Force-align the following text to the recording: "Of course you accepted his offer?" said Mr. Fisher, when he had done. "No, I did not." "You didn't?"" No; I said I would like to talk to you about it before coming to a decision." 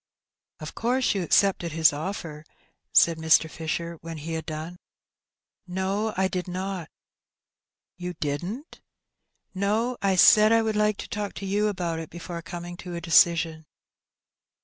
"Of 0.59 0.73
course 0.73 1.13
you 1.13 1.21
accepted 1.21 1.73
his 1.73 1.93
offer?" 1.93 2.43
said 2.91 3.19
Mr. 3.19 3.47
Fisher, 3.47 3.99
when 4.01 4.17
he 4.17 4.33
had 4.33 4.47
done. 4.47 4.77
"No, 5.67 6.15
I 6.17 6.27
did 6.27 6.47
not." 6.47 6.89
"You 7.97 8.15
didn't?"" 8.15 8.81
No; 9.53 9.97
I 10.01 10.15
said 10.15 10.51
I 10.51 10.63
would 10.63 10.75
like 10.75 10.97
to 10.97 11.07
talk 11.07 11.33
to 11.33 11.45
you 11.45 11.67
about 11.67 11.99
it 11.99 12.09
before 12.09 12.41
coming 12.41 12.77
to 12.77 12.95
a 12.95 12.99
decision." 12.99 13.67